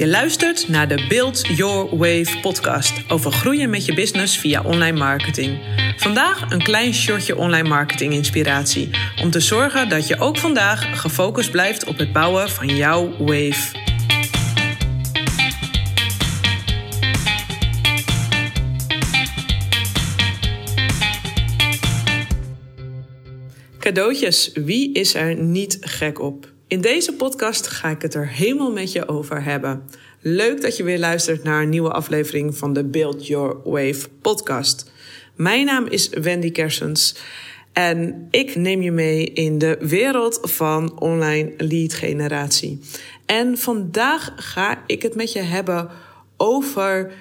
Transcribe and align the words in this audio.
Je 0.00 0.08
luistert 0.08 0.68
naar 0.68 0.88
de 0.88 1.06
Build 1.08 1.46
Your 1.46 1.96
Wave 1.96 2.38
podcast 2.40 2.92
over 3.08 3.32
groeien 3.32 3.70
met 3.70 3.84
je 3.84 3.94
business 3.94 4.38
via 4.38 4.62
online 4.62 4.98
marketing. 4.98 5.58
Vandaag 5.96 6.50
een 6.50 6.62
klein 6.62 6.94
shortje 6.94 7.36
online 7.36 7.68
marketing 7.68 8.12
inspiratie 8.12 8.90
om 9.22 9.30
te 9.30 9.40
zorgen 9.40 9.88
dat 9.88 10.08
je 10.08 10.18
ook 10.18 10.38
vandaag 10.38 11.00
gefocust 11.00 11.50
blijft 11.50 11.84
op 11.84 11.98
het 11.98 12.12
bouwen 12.12 12.50
van 12.50 12.76
jouw 12.76 13.16
wave. 13.18 13.78
Cadeautjes, 23.78 24.50
wie 24.54 24.92
is 24.92 25.14
er 25.14 25.36
niet 25.36 25.78
gek 25.80 26.20
op? 26.20 26.58
In 26.70 26.80
deze 26.80 27.12
podcast 27.12 27.66
ga 27.66 27.88
ik 27.88 28.02
het 28.02 28.14
er 28.14 28.28
helemaal 28.28 28.72
met 28.72 28.92
je 28.92 29.08
over 29.08 29.42
hebben. 29.42 29.82
Leuk 30.20 30.60
dat 30.60 30.76
je 30.76 30.82
weer 30.82 30.98
luistert 30.98 31.42
naar 31.42 31.62
een 31.62 31.68
nieuwe 31.68 31.90
aflevering 31.90 32.56
van 32.56 32.72
de 32.72 32.84
Build 32.84 33.26
Your 33.26 33.56
Wave 33.64 34.08
podcast. 34.22 34.90
Mijn 35.34 35.66
naam 35.66 35.86
is 35.86 36.08
Wendy 36.08 36.50
Kersens 36.50 37.16
en 37.72 38.26
ik 38.30 38.54
neem 38.54 38.82
je 38.82 38.92
mee 38.92 39.24
in 39.24 39.58
de 39.58 39.76
wereld 39.80 40.38
van 40.42 41.00
online 41.00 41.52
lead 41.56 41.92
generatie. 41.92 42.80
En 43.26 43.58
vandaag 43.58 44.32
ga 44.36 44.82
ik 44.86 45.02
het 45.02 45.14
met 45.14 45.32
je 45.32 45.42
hebben 45.42 45.88
over 46.36 47.12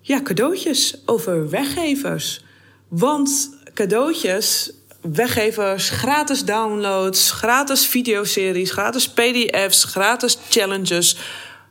ja, 0.00 0.22
cadeautjes, 0.22 1.02
over 1.06 1.50
weggevers. 1.50 2.44
Want 2.88 3.50
cadeautjes 3.74 4.72
weggevers, 5.00 5.90
gratis 5.90 6.44
downloads, 6.44 7.30
gratis 7.30 7.86
videoseries, 7.86 8.70
gratis 8.70 9.08
PDF's, 9.08 9.84
gratis 9.84 10.38
challenges, 10.48 11.16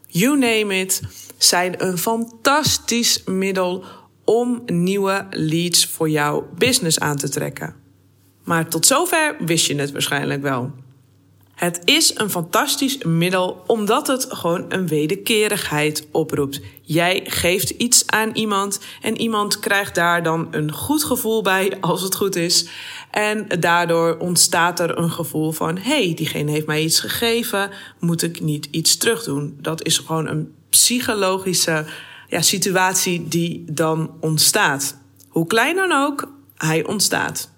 you 0.08 0.38
name 0.38 0.80
it, 0.80 1.02
zijn 1.38 1.84
een 1.86 1.98
fantastisch 1.98 3.24
middel 3.26 3.84
om 4.26 4.62
nieuwe 4.66 5.28
leads 5.30 5.86
voor 5.86 6.10
jouw 6.10 6.50
business 6.58 7.00
aan 7.00 7.18
te 7.18 7.30
trekken. 7.30 7.76
Maar 8.44 8.68
tot 8.68 8.86
zover 8.86 9.36
wist 9.40 9.66
je 9.66 9.76
het 9.76 9.92
waarschijnlijk 9.92 10.42
wel. 10.42 10.72
Het 11.58 11.82
is 11.84 12.12
een 12.16 12.30
fantastisch 12.30 12.98
middel 13.04 13.64
omdat 13.68 14.08
het 14.08 14.26
gewoon 14.30 14.66
een 14.70 14.88
wederkerigheid 14.88 16.08
oproept. 16.12 16.62
Jij 16.82 17.22
geeft 17.24 17.70
iets 17.70 18.08
aan 18.08 18.30
iemand 18.34 18.80
en 19.02 19.22
iemand 19.22 19.60
krijgt 19.60 19.96
daar 19.96 20.24
dan 20.24 20.48
een 20.52 20.72
goed 20.72 21.04
gevoel 21.04 21.42
bij 21.42 21.78
als 21.82 22.02
het 22.02 22.16
goed 22.16 22.36
is. 22.36 22.68
En 23.12 23.48
daardoor 23.60 24.18
ontstaat 24.18 24.80
er 24.80 24.98
een 24.98 25.12
gevoel 25.12 25.52
van: 25.52 25.78
hey, 25.78 26.14
diegene 26.16 26.52
heeft 26.52 26.68
mij 26.68 26.84
iets 26.84 27.00
gegeven, 27.00 27.70
moet 28.00 28.24
ik 28.24 28.42
niet 28.42 28.68
iets 28.72 28.98
terugdoen? 28.98 29.58
Dat 29.62 29.86
is 29.86 29.98
gewoon 29.98 30.28
een 30.28 30.54
psychologische 30.70 31.86
ja, 32.28 32.42
situatie 32.42 33.28
die 33.28 33.64
dan 33.72 34.12
ontstaat. 34.20 34.98
Hoe 35.28 35.48
klein 35.48 35.76
dan 35.76 35.92
ook, 35.92 36.32
hij 36.56 36.86
ontstaat. 36.86 37.56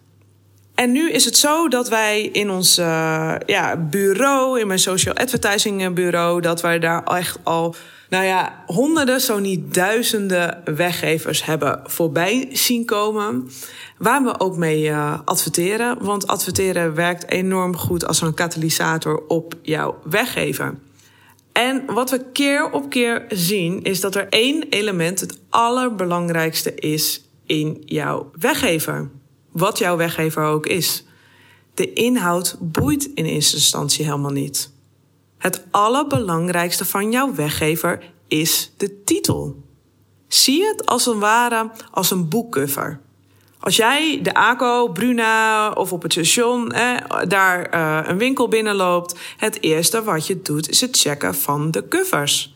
En 0.80 0.92
nu 0.92 1.12
is 1.12 1.26
het 1.26 1.38
zo 1.38 1.68
dat 1.68 1.90
wij 1.90 2.22
in 2.22 2.50
ons 2.50 2.80
uh, 2.80 3.36
ja, 3.46 3.78
bureau, 3.78 4.60
in 4.60 4.68
mijn 4.68 4.80
social 4.80 5.16
advertising 5.16 5.94
bureau, 5.94 6.42
dat 6.42 6.62
wij 6.62 6.80
daar 6.80 7.04
echt 7.04 7.38
al, 7.44 7.76
nou 8.10 8.26
ja, 8.26 8.64
honderden, 8.66 9.22
zo 9.22 9.40
niet 9.40 9.74
duizenden 9.74 10.62
weggevers 10.66 11.46
hebben 11.46 11.82
voorbij 11.84 12.50
zien 12.52 12.86
komen. 12.86 13.50
Waar 13.98 14.24
we 14.24 14.40
ook 14.40 14.58
mee 14.58 14.84
uh, 14.84 15.20
adverteren. 15.26 16.04
Want 16.04 16.28
adverteren 16.28 16.96
werkt 16.96 17.32
enorm 17.32 17.78
goed 17.78 18.08
als 18.08 18.22
een 18.22 18.34
katalysator 18.34 19.24
op 19.28 19.54
jouw 19.62 20.00
weggever. 20.04 20.76
En 21.52 21.84
wat 21.86 22.10
we 22.10 22.32
keer 22.32 22.72
op 22.72 22.90
keer 22.90 23.26
zien, 23.30 23.82
is 23.84 24.02
dat 24.02 24.16
er 24.16 24.28
één 24.30 24.64
element 24.70 25.20
het 25.20 25.40
allerbelangrijkste 25.50 26.76
is 26.76 27.24
in 27.46 27.82
jouw 27.86 28.32
weggever 28.40 29.10
wat 29.52 29.78
jouw 29.78 29.98
weggever 29.98 30.44
ook 30.44 30.66
is. 30.66 31.04
De 31.74 31.94
inhoud 31.94 32.58
boeit 32.60 33.10
in 33.14 33.26
eerste 33.26 33.56
instantie 33.56 34.06
helemaal 34.06 34.32
niet. 34.32 34.72
Het 35.38 35.64
allerbelangrijkste 35.72 36.86
van 36.86 37.12
jouw 37.12 37.34
weggever 37.34 38.12
is 38.28 38.72
de 38.78 39.04
titel. 39.04 39.64
Zie 40.28 40.66
het 40.66 40.86
als 40.86 41.06
een 41.06 41.20
ware 41.20 41.72
als 41.92 42.12
een 42.12 42.30
boekcover. 42.30 43.00
Als 43.60 43.76
jij 43.76 44.20
de 44.24 44.34
ACO, 44.34 44.88
Bruna 44.88 45.72
of 45.72 45.94
op 45.94 46.02
het 46.02 46.12
station 46.12 46.72
eh, 46.72 47.22
daar 47.28 47.74
uh, 47.74 48.10
een 48.10 48.18
winkel 48.18 48.48
binnenloopt, 48.48 49.20
het 49.38 49.64
eerste 49.64 50.04
wat 50.04 50.28
je 50.28 50.42
doet 50.42 50.70
is 50.70 50.82
het 50.82 51.00
checken 51.00 51.36
van 51.36 51.72
de 51.72 51.88
covers. 51.88 52.56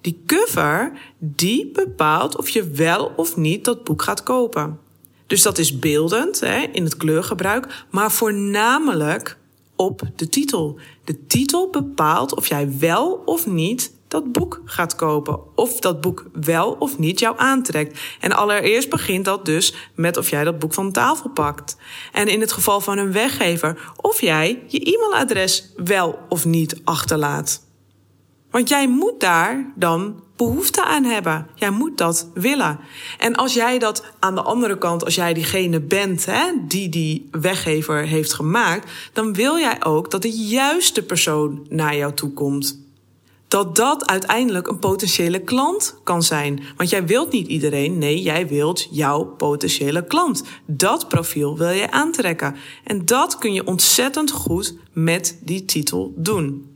Die 0.00 0.22
cover 0.26 0.92
die 1.18 1.70
bepaalt 1.72 2.36
of 2.36 2.48
je 2.48 2.70
wel 2.70 3.12
of 3.16 3.36
niet 3.36 3.64
dat 3.64 3.84
boek 3.84 4.02
gaat 4.02 4.22
kopen. 4.22 4.78
Dus 5.26 5.42
dat 5.42 5.58
is 5.58 5.78
beeldend 5.78 6.40
hè, 6.40 6.66
in 6.72 6.84
het 6.84 6.96
kleurgebruik, 6.96 7.84
maar 7.90 8.12
voornamelijk 8.12 9.36
op 9.76 10.02
de 10.16 10.28
titel. 10.28 10.78
De 11.04 11.26
titel 11.26 11.70
bepaalt 11.70 12.34
of 12.34 12.46
jij 12.46 12.78
wel 12.78 13.22
of 13.24 13.46
niet 13.46 13.92
dat 14.08 14.32
boek 14.32 14.60
gaat 14.64 14.94
kopen. 14.94 15.40
Of 15.54 15.80
dat 15.80 16.00
boek 16.00 16.24
wel 16.32 16.76
of 16.78 16.98
niet 16.98 17.18
jou 17.18 17.38
aantrekt. 17.38 18.00
En 18.20 18.32
allereerst 18.32 18.90
begint 18.90 19.24
dat 19.24 19.44
dus 19.44 19.74
met 19.94 20.16
of 20.16 20.30
jij 20.30 20.44
dat 20.44 20.58
boek 20.58 20.74
van 20.74 20.92
tafel 20.92 21.30
pakt. 21.30 21.76
En 22.12 22.28
in 22.28 22.40
het 22.40 22.52
geval 22.52 22.80
van 22.80 22.98
een 22.98 23.12
weggever, 23.12 23.92
of 23.96 24.20
jij 24.20 24.62
je 24.66 24.80
e-mailadres 24.80 25.72
wel 25.76 26.18
of 26.28 26.44
niet 26.44 26.80
achterlaat. 26.84 27.62
Want 28.54 28.68
jij 28.68 28.88
moet 28.88 29.20
daar 29.20 29.72
dan 29.76 30.22
behoefte 30.36 30.84
aan 30.84 31.04
hebben. 31.04 31.46
Jij 31.54 31.70
moet 31.70 31.98
dat 31.98 32.28
willen. 32.34 32.80
En 33.18 33.34
als 33.34 33.54
jij 33.54 33.78
dat 33.78 34.04
aan 34.18 34.34
de 34.34 34.42
andere 34.42 34.78
kant, 34.78 35.04
als 35.04 35.14
jij 35.14 35.34
diegene 35.34 35.80
bent 35.80 36.26
hè, 36.26 36.52
die 36.68 36.88
die 36.88 37.28
weggever 37.30 38.06
heeft 38.06 38.32
gemaakt, 38.32 38.90
dan 39.12 39.32
wil 39.32 39.58
jij 39.58 39.84
ook 39.84 40.10
dat 40.10 40.22
de 40.22 40.30
juiste 40.30 41.02
persoon 41.02 41.66
naar 41.68 41.96
jou 41.96 42.14
toe 42.14 42.32
komt. 42.32 42.80
Dat 43.48 43.76
dat 43.76 44.06
uiteindelijk 44.06 44.68
een 44.68 44.78
potentiële 44.78 45.40
klant 45.40 45.96
kan 46.04 46.22
zijn. 46.22 46.62
Want 46.76 46.90
jij 46.90 47.06
wilt 47.06 47.32
niet 47.32 47.48
iedereen, 47.48 47.98
nee, 47.98 48.22
jij 48.22 48.48
wilt 48.48 48.88
jouw 48.90 49.24
potentiële 49.24 50.04
klant. 50.04 50.42
Dat 50.66 51.08
profiel 51.08 51.58
wil 51.58 51.70
je 51.70 51.90
aantrekken. 51.90 52.56
En 52.84 53.04
dat 53.04 53.38
kun 53.38 53.52
je 53.52 53.66
ontzettend 53.66 54.30
goed 54.30 54.74
met 54.92 55.38
die 55.40 55.64
titel 55.64 56.12
doen. 56.16 56.72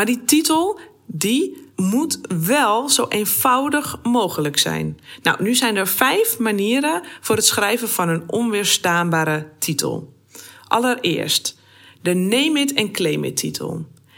Maar 0.00 0.08
die 0.08 0.24
titel, 0.24 0.78
die 1.06 1.56
moet 1.76 2.20
wel 2.44 2.88
zo 2.88 3.06
eenvoudig 3.08 3.98
mogelijk 4.02 4.58
zijn. 4.58 5.00
Nou, 5.22 5.42
nu 5.42 5.54
zijn 5.54 5.76
er 5.76 5.86
vijf 5.86 6.38
manieren 6.38 7.02
voor 7.20 7.36
het 7.36 7.44
schrijven 7.44 7.88
van 7.88 8.08
een 8.08 8.22
onweerstaanbare 8.26 9.48
titel. 9.58 10.12
Allereerst 10.68 11.58
de 12.02 12.14
Name 12.14 12.60
It 12.60 12.74
and 12.74 12.90
Claim 12.90 13.24
It 13.24 13.36
titel. 13.36 13.72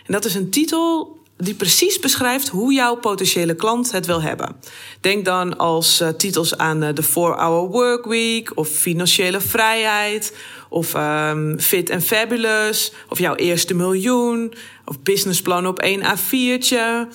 En 0.07 0.13
dat 0.13 0.25
is 0.25 0.35
een 0.35 0.51
titel 0.51 1.19
die 1.45 1.55
precies 1.55 1.99
beschrijft 1.99 2.49
hoe 2.49 2.73
jouw 2.73 2.95
potentiële 2.95 3.55
klant 3.55 3.93
het 3.93 4.07
wil 4.07 4.23
hebben. 4.23 4.57
Denk 5.01 5.25
dan 5.25 5.59
als 5.59 6.01
uh, 6.01 6.09
titels 6.09 6.57
aan 6.57 6.83
uh, 6.83 6.89
de 6.95 7.05
4-hour 7.05 7.69
workweek 7.69 8.53
of 8.55 8.69
financiële 8.69 9.41
vrijheid 9.41 10.37
of 10.69 10.95
um, 10.95 11.61
fit 11.61 11.91
and 11.91 12.05
fabulous 12.05 12.93
of 13.09 13.19
jouw 13.19 13.35
eerste 13.35 13.75
miljoen 13.75 14.55
of 14.85 15.01
businessplan 15.01 15.67
op 15.67 15.79
één 15.79 16.01
A4'tje, 16.01 17.09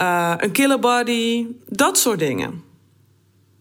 uh, 0.00 0.34
een 0.36 0.52
killer 0.52 0.78
body, 0.78 1.46
dat 1.66 1.98
soort 1.98 2.18
dingen. 2.18 2.62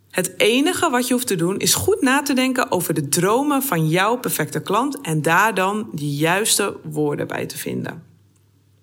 Het 0.10 0.34
enige 0.38 0.90
wat 0.90 1.08
je 1.08 1.14
hoeft 1.14 1.28
te 1.28 1.36
doen 1.36 1.58
is 1.58 1.74
goed 1.74 2.02
na 2.02 2.22
te 2.22 2.34
denken 2.34 2.72
over 2.72 2.94
de 2.94 3.10
dromen 3.10 3.64
van 3.64 3.88
jouw 3.88 4.18
perfecte 4.18 4.62
klant 4.62 5.02
en 5.02 5.22
daar 5.22 5.54
dan 5.54 5.90
de 5.92 6.10
juiste 6.10 6.76
woorden 6.84 7.28
bij 7.28 7.46
te 7.46 7.58
vinden. 7.58 8.09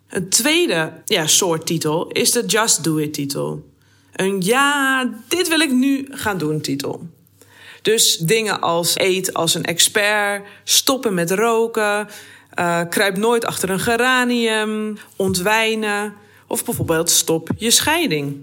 Een 0.08 0.28
tweede 0.28 0.92
ja, 1.04 1.26
soort 1.26 1.66
titel 1.66 2.08
is 2.08 2.32
de 2.32 2.44
Just 2.46 2.84
Do 2.84 2.96
It 2.96 3.12
titel. 3.12 3.70
Een 4.12 4.40
ja, 4.40 5.10
dit 5.28 5.48
wil 5.48 5.60
ik 5.60 5.72
nu 5.72 6.06
gaan 6.10 6.38
doen 6.38 6.60
titel. 6.60 7.08
Dus 7.82 8.16
dingen 8.16 8.60
als 8.60 8.98
eet 8.98 9.34
als 9.34 9.54
een 9.54 9.64
expert, 9.64 10.46
stoppen 10.64 11.14
met 11.14 11.30
roken, 11.30 12.08
uh, 12.58 12.80
kruip 12.88 13.16
nooit 13.16 13.44
achter 13.44 13.70
een 13.70 13.80
geranium, 13.80 14.98
ontwijnen 15.16 16.14
of 16.46 16.64
bijvoorbeeld 16.64 17.10
stop 17.10 17.48
je 17.56 17.70
scheiding. 17.70 18.36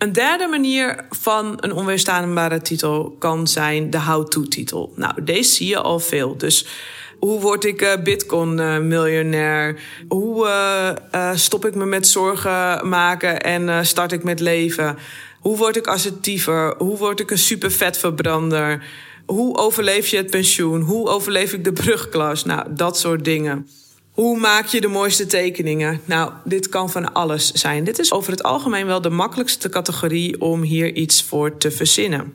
Een 0.00 0.12
derde 0.12 0.46
manier 0.46 1.04
van 1.10 1.56
een 1.60 1.72
onweerstaanbare 1.72 2.62
titel 2.62 3.16
kan 3.18 3.48
zijn 3.48 3.90
de 3.90 4.00
how-to-titel. 4.00 4.92
Nou, 4.96 5.24
deze 5.24 5.52
zie 5.52 5.68
je 5.68 5.80
al 5.80 5.98
veel. 5.98 6.36
Dus 6.36 6.66
hoe 7.18 7.40
word 7.40 7.64
ik 7.64 7.82
uh, 7.82 7.92
Bitcoin-miljonair? 8.02 9.80
hoe 10.08 10.46
uh, 11.14 11.30
stop 11.34 11.64
ik 11.64 11.74
me 11.74 11.86
met 11.86 12.06
zorgen 12.06 12.88
maken 12.88 13.40
en 13.40 13.86
start 13.86 14.12
ik 14.12 14.22
met 14.22 14.40
leven? 14.40 14.98
Hoe 15.40 15.56
word 15.56 15.76
ik 15.76 15.86
assertiever? 15.86 16.74
Hoe 16.78 16.98
word 16.98 17.20
ik 17.20 17.30
een 17.30 17.38
super 17.38 17.70
vetverbrander? 17.70 18.84
Hoe 19.26 19.56
overleef 19.56 20.06
je 20.06 20.16
het 20.16 20.30
pensioen? 20.30 20.80
Hoe 20.80 21.08
overleef 21.08 21.52
ik 21.52 21.64
de 21.64 21.72
brugklas? 21.72 22.44
Nou, 22.44 22.66
dat 22.70 22.98
soort 22.98 23.24
dingen. 23.24 23.68
Hoe 24.20 24.38
maak 24.38 24.66
je 24.66 24.80
de 24.80 24.88
mooiste 24.88 25.26
tekeningen? 25.26 26.00
Nou, 26.04 26.32
dit 26.44 26.68
kan 26.68 26.90
van 26.90 27.12
alles 27.12 27.52
zijn. 27.52 27.84
Dit 27.84 27.98
is 27.98 28.12
over 28.12 28.30
het 28.30 28.42
algemeen 28.42 28.86
wel 28.86 29.00
de 29.00 29.10
makkelijkste 29.10 29.68
categorie 29.68 30.40
om 30.40 30.62
hier 30.62 30.94
iets 30.94 31.22
voor 31.22 31.56
te 31.56 31.70
verzinnen. 31.70 32.32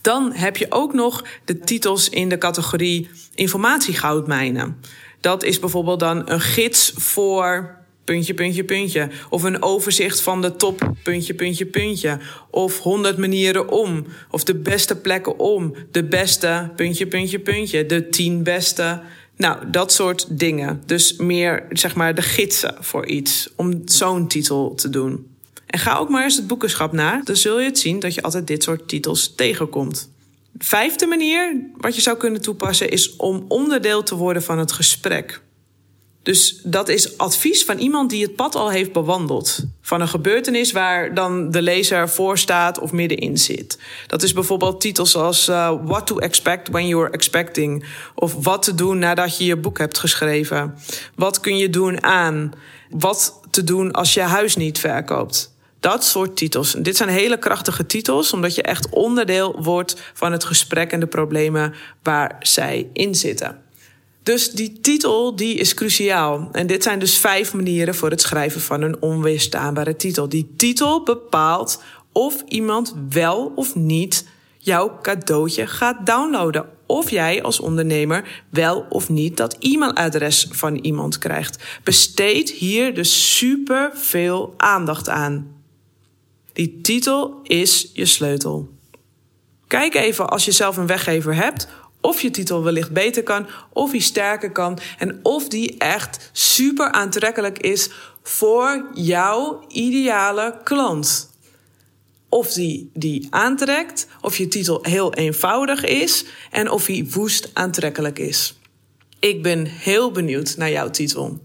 Dan 0.00 0.32
heb 0.32 0.56
je 0.56 0.66
ook 0.68 0.94
nog 0.94 1.24
de 1.44 1.58
titels 1.58 2.08
in 2.08 2.28
de 2.28 2.38
categorie 2.38 3.10
informatiegoudmijnen. 3.34 4.80
Dat 5.20 5.42
is 5.42 5.58
bijvoorbeeld 5.58 6.00
dan 6.00 6.30
een 6.30 6.40
gids 6.40 6.92
voor 6.96 7.76
puntje, 8.04 8.34
puntje, 8.34 8.64
puntje. 8.64 9.08
Of 9.30 9.42
een 9.42 9.62
overzicht 9.62 10.20
van 10.20 10.42
de 10.42 10.56
top, 10.56 10.92
puntje, 11.02 11.34
puntje, 11.34 11.66
puntje. 11.66 12.18
Of 12.50 12.78
100 12.78 13.18
manieren 13.18 13.68
om. 13.68 14.06
Of 14.30 14.44
de 14.44 14.54
beste 14.54 14.96
plekken 14.96 15.38
om. 15.38 15.74
De 15.90 16.04
beste, 16.04 16.70
puntje, 16.76 17.06
puntje, 17.06 17.38
puntje. 17.38 17.86
De 17.86 18.08
10 18.08 18.42
beste. 18.42 19.00
Nou, 19.42 19.70
dat 19.70 19.92
soort 19.92 20.26
dingen. 20.38 20.82
Dus 20.86 21.16
meer, 21.16 21.66
zeg 21.70 21.94
maar, 21.94 22.14
de 22.14 22.22
gidsen 22.22 22.74
voor 22.80 23.06
iets. 23.06 23.48
Om 23.56 23.82
zo'n 23.84 24.28
titel 24.28 24.74
te 24.74 24.90
doen. 24.90 25.26
En 25.66 25.78
ga 25.78 25.96
ook 25.96 26.08
maar 26.08 26.24
eens 26.24 26.36
het 26.36 26.46
boekenschap 26.46 26.92
na. 26.92 27.20
Dan 27.24 27.36
zul 27.36 27.60
je 27.60 27.66
het 27.66 27.78
zien 27.78 28.00
dat 28.00 28.14
je 28.14 28.22
altijd 28.22 28.46
dit 28.46 28.62
soort 28.62 28.88
titels 28.88 29.34
tegenkomt. 29.34 30.10
Vijfde 30.58 31.06
manier 31.06 31.70
wat 31.76 31.94
je 31.94 32.00
zou 32.00 32.16
kunnen 32.16 32.40
toepassen 32.42 32.90
is 32.90 33.16
om 33.16 33.44
onderdeel 33.48 34.02
te 34.02 34.14
worden 34.14 34.42
van 34.42 34.58
het 34.58 34.72
gesprek. 34.72 35.40
Dus 36.22 36.60
dat 36.62 36.88
is 36.88 37.18
advies 37.18 37.64
van 37.64 37.78
iemand 37.78 38.10
die 38.10 38.22
het 38.22 38.36
pad 38.36 38.54
al 38.54 38.70
heeft 38.70 38.92
bewandeld. 38.92 39.64
Van 39.80 40.00
een 40.00 40.08
gebeurtenis 40.08 40.72
waar 40.72 41.14
dan 41.14 41.50
de 41.50 41.62
lezer 41.62 42.08
voor 42.08 42.38
staat 42.38 42.78
of 42.78 42.92
middenin 42.92 43.38
zit. 43.38 43.78
Dat 44.06 44.22
is 44.22 44.32
bijvoorbeeld 44.32 44.80
titels 44.80 45.16
als 45.16 45.48
uh, 45.48 45.72
What 45.84 46.06
to 46.06 46.18
expect 46.18 46.68
when 46.68 46.86
you're 46.86 47.10
expecting. 47.10 47.84
Of 48.14 48.34
wat 48.44 48.62
te 48.62 48.74
doen 48.74 48.98
nadat 48.98 49.38
je 49.38 49.44
je 49.44 49.56
boek 49.56 49.78
hebt 49.78 49.98
geschreven. 49.98 50.74
Wat 51.14 51.40
kun 51.40 51.56
je 51.56 51.70
doen 51.70 52.02
aan. 52.02 52.52
Wat 52.90 53.40
te 53.50 53.64
doen 53.64 53.92
als 53.92 54.14
je 54.14 54.20
huis 54.20 54.56
niet 54.56 54.78
verkoopt. 54.78 55.54
Dat 55.80 56.04
soort 56.04 56.36
titels. 56.36 56.72
Dit 56.78 56.96
zijn 56.96 57.08
hele 57.08 57.38
krachtige 57.38 57.86
titels, 57.86 58.32
omdat 58.32 58.54
je 58.54 58.62
echt 58.62 58.88
onderdeel 58.88 59.62
wordt 59.62 60.00
van 60.14 60.32
het 60.32 60.44
gesprek 60.44 60.92
en 60.92 61.00
de 61.00 61.06
problemen 61.06 61.74
waar 62.02 62.36
zij 62.40 62.88
in 62.92 63.14
zitten. 63.14 63.61
Dus 64.22 64.50
die 64.50 64.80
titel 64.80 65.36
die 65.36 65.54
is 65.54 65.74
cruciaal. 65.74 66.48
En 66.52 66.66
dit 66.66 66.82
zijn 66.82 66.98
dus 66.98 67.18
vijf 67.18 67.54
manieren 67.54 67.94
voor 67.94 68.10
het 68.10 68.20
schrijven 68.20 68.60
van 68.60 68.82
een 68.82 69.02
onweerstaanbare 69.02 69.96
titel. 69.96 70.28
Die 70.28 70.52
titel 70.56 71.02
bepaalt 71.02 71.82
of 72.12 72.42
iemand 72.48 72.94
wel 73.08 73.52
of 73.54 73.74
niet 73.74 74.26
jouw 74.58 74.98
cadeautje 75.02 75.66
gaat 75.66 76.06
downloaden. 76.06 76.66
Of 76.86 77.10
jij 77.10 77.42
als 77.42 77.60
ondernemer 77.60 78.44
wel 78.50 78.86
of 78.88 79.08
niet 79.08 79.36
dat 79.36 79.56
e-mailadres 79.58 80.48
van 80.50 80.76
iemand 80.76 81.18
krijgt. 81.18 81.64
Besteed 81.82 82.50
hier 82.50 82.94
dus 82.94 83.36
super 83.36 83.90
veel 83.94 84.54
aandacht 84.56 85.08
aan. 85.08 85.60
Die 86.52 86.80
titel 86.80 87.40
is 87.42 87.90
je 87.92 88.06
sleutel. 88.06 88.68
Kijk 89.66 89.94
even 89.94 90.28
als 90.28 90.44
je 90.44 90.52
zelf 90.52 90.76
een 90.76 90.86
weggever 90.86 91.34
hebt 91.34 91.68
of 92.02 92.20
je 92.20 92.30
titel 92.30 92.62
wellicht 92.62 92.90
beter 92.90 93.22
kan, 93.22 93.46
of 93.72 93.90
die 93.90 94.00
sterker 94.00 94.50
kan 94.50 94.78
en 94.98 95.20
of 95.22 95.48
die 95.48 95.78
echt 95.78 96.30
super 96.32 96.92
aantrekkelijk 96.92 97.58
is 97.58 97.90
voor 98.22 98.88
jouw 98.94 99.64
ideale 99.68 100.60
klant. 100.64 101.30
Of 102.28 102.52
die 102.52 102.90
die 102.94 103.26
aantrekt, 103.30 104.06
of 104.20 104.36
je 104.36 104.48
titel 104.48 104.78
heel 104.82 105.14
eenvoudig 105.14 105.84
is 105.84 106.24
en 106.50 106.70
of 106.70 106.86
hij 106.86 107.06
woest 107.10 107.50
aantrekkelijk 107.52 108.18
is. 108.18 108.54
Ik 109.18 109.42
ben 109.42 109.66
heel 109.66 110.10
benieuwd 110.10 110.56
naar 110.56 110.70
jouw 110.70 110.90
titel 110.90 111.40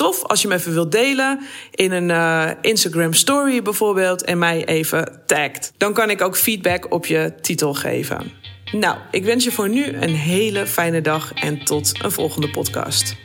tof 0.00 0.24
als 0.24 0.42
je 0.42 0.48
me 0.48 0.54
even 0.54 0.72
wilt 0.72 0.92
delen 0.92 1.40
in 1.74 1.92
een 1.92 2.08
uh, 2.08 2.50
Instagram 2.60 3.12
story 3.12 3.62
bijvoorbeeld 3.62 4.24
en 4.24 4.38
mij 4.38 4.64
even 4.64 5.22
tagt. 5.26 5.72
Dan 5.76 5.92
kan 5.92 6.10
ik 6.10 6.20
ook 6.20 6.36
feedback 6.36 6.92
op 6.92 7.06
je 7.06 7.32
titel 7.40 7.74
geven. 7.74 8.32
Nou, 8.72 8.98
ik 9.10 9.24
wens 9.24 9.44
je 9.44 9.52
voor 9.52 9.68
nu 9.68 9.86
een 9.86 10.14
hele 10.14 10.66
fijne 10.66 11.00
dag 11.00 11.32
en 11.32 11.64
tot 11.64 12.04
een 12.04 12.12
volgende 12.12 12.50
podcast. 12.50 13.16